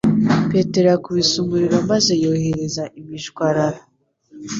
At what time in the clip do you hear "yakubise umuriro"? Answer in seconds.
0.93-1.77